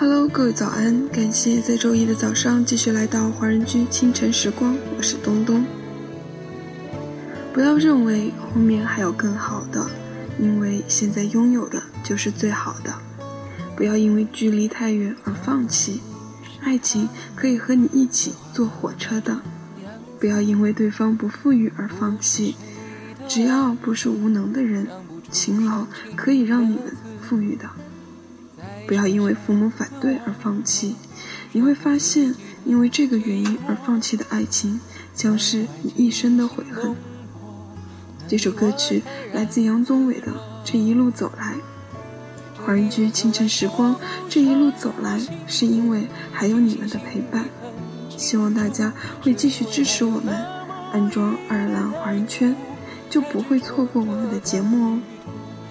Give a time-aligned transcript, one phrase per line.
[0.00, 1.06] Hello，各位早安！
[1.08, 5.62] 感谢在周一的早上继续来到华人居清晨时光，我是东东。
[7.52, 9.86] 不要认为后面还有更好的，
[10.38, 12.94] 因为现在拥有的就是最好的。
[13.76, 16.00] 不要因为距离太远而放弃，
[16.62, 17.06] 爱情
[17.36, 19.42] 可以和你一起坐火车的。
[20.18, 22.56] 不要因为对方不富裕而放弃，
[23.28, 24.86] 只要不是无能的人，
[25.30, 25.86] 勤劳
[26.16, 27.68] 可以让你们富裕的。
[28.86, 30.96] 不要因为父母反对而放弃，
[31.52, 32.34] 你会发现，
[32.64, 34.80] 因为这个原因而放弃的爱情，
[35.14, 36.94] 将是你一生的悔恨。
[38.26, 39.02] 这首歌曲
[39.32, 40.32] 来自杨宗纬的
[40.64, 41.54] 《这一路走来》，
[42.64, 43.96] 华人居清晨时光，
[44.28, 47.44] 这一路走来，是因为还有你们的陪伴。
[48.16, 50.34] 希望大家会继续支持我们，
[50.92, 52.54] 安装爱尔兰华人圈，
[53.08, 55.00] 就不会错过我们的节目哦。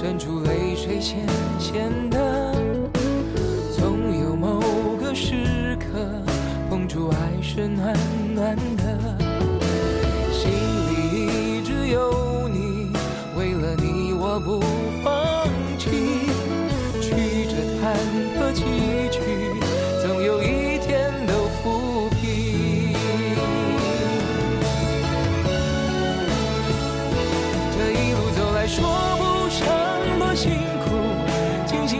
[0.00, 1.26] 渗出泪水咸
[1.58, 2.54] 咸的，
[3.76, 4.60] 总有某
[5.00, 6.22] 个时刻，
[6.70, 7.92] 碰触爱是暖
[8.32, 8.96] 暖的。
[10.30, 12.92] 心里一直有你，
[13.36, 14.60] 为了你我不
[15.02, 15.90] 放弃，
[17.02, 17.96] 曲折坎
[18.38, 18.62] 坷崎
[19.10, 19.18] 岖，
[20.00, 22.94] 总有一天都抚平。
[27.76, 28.78] 这一路走来说
[29.18, 29.27] 不，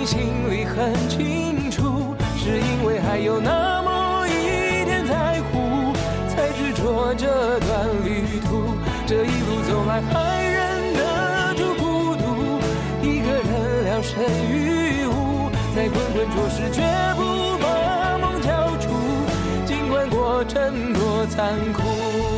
[0.09, 0.19] 心
[0.51, 5.93] 里很清楚，是因为还有那么一点在乎，
[6.27, 8.73] 才执着这段旅途。
[9.07, 10.49] 这一路走来还。
[10.49, 12.59] 忍得住孤独，
[13.03, 16.81] 一个人聊胜于无，在滚滚浊世，绝
[17.15, 18.89] 不把梦交出，
[19.67, 22.38] 尽管过程多残酷。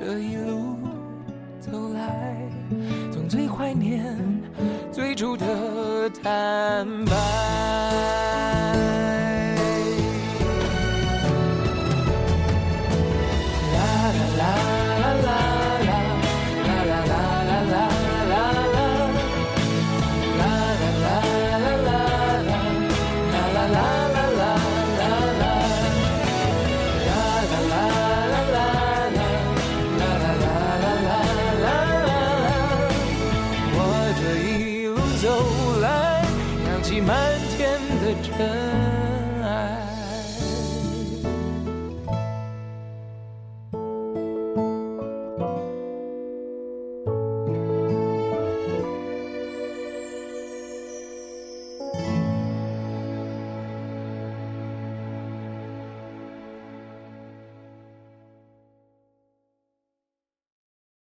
[0.00, 0.78] 这一路
[1.60, 2.50] 走来。
[3.10, 4.16] 总最怀念
[4.90, 9.09] 最初的坦白。
[37.10, 37.18] 满
[37.56, 37.68] 天
[38.04, 38.89] 的尘。